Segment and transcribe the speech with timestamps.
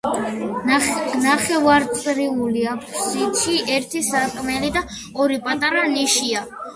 [1.25, 4.83] ნახევარწრიულ აფსიდში ერთი სარკმელი და
[5.27, 6.43] ორი პატარა ნიშია.